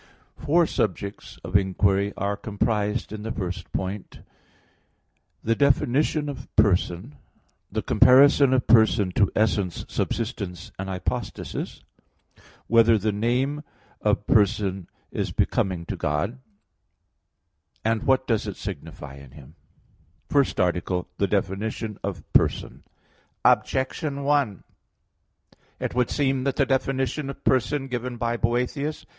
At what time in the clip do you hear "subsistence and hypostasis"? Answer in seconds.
9.87-11.83